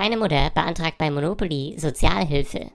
Deine 0.00 0.16
Mutter 0.16 0.50
beantragt 0.54 0.96
bei 0.96 1.10
Monopoly 1.10 1.74
Sozialhilfe. 1.76 2.70